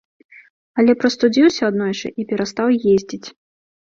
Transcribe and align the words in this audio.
Але 0.83 0.95
прастудзіўся 1.03 1.61
аднойчы, 1.69 2.07
і 2.23 2.29
перастаў 2.33 2.67
ездзіць. 2.95 3.25